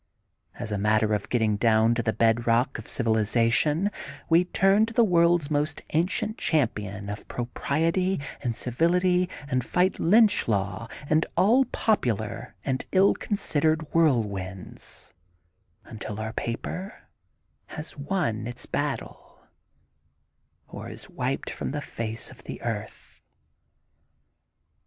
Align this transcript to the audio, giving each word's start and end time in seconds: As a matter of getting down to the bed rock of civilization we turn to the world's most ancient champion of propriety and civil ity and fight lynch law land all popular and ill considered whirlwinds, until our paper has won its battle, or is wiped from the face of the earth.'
As 0.55 0.71
a 0.71 0.79
matter 0.79 1.13
of 1.13 1.29
getting 1.29 1.57
down 1.57 1.93
to 1.93 2.01
the 2.01 2.11
bed 2.11 2.47
rock 2.47 2.79
of 2.79 2.87
civilization 2.87 3.91
we 4.29 4.45
turn 4.45 4.87
to 4.87 4.95
the 4.95 5.03
world's 5.03 5.51
most 5.51 5.83
ancient 5.91 6.39
champion 6.39 7.07
of 7.07 7.27
propriety 7.27 8.19
and 8.41 8.55
civil 8.55 8.95
ity 8.95 9.29
and 9.47 9.63
fight 9.63 9.99
lynch 9.99 10.47
law 10.47 10.87
land 11.07 11.27
all 11.37 11.65
popular 11.65 12.55
and 12.65 12.87
ill 12.91 13.13
considered 13.13 13.81
whirlwinds, 13.93 15.13
until 15.85 16.19
our 16.19 16.33
paper 16.33 17.03
has 17.67 17.95
won 17.95 18.47
its 18.47 18.65
battle, 18.65 19.41
or 20.67 20.89
is 20.89 21.11
wiped 21.11 21.51
from 21.51 21.69
the 21.69 21.79
face 21.79 22.31
of 22.31 22.45
the 22.45 22.59
earth.' 22.63 23.21